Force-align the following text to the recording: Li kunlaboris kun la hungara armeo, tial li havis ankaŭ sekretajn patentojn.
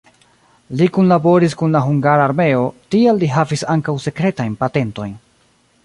Li 0.79 0.85
kunlaboris 0.95 1.55
kun 1.59 1.75
la 1.77 1.81
hungara 1.89 2.25
armeo, 2.29 2.63
tial 2.95 3.23
li 3.25 3.31
havis 3.35 3.65
ankaŭ 3.75 3.97
sekretajn 4.07 4.57
patentojn. 4.65 5.15